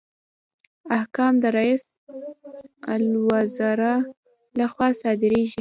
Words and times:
احکام 0.97 1.33
د 1.43 1.45
رئیس 1.57 1.83
الوزرا 2.93 3.95
لخوا 4.59 4.87
صادریږي 5.01 5.49